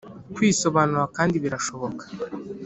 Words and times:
kwisobanura 0.35 1.05
kandi 1.17 1.35
birashoboka 1.43 2.03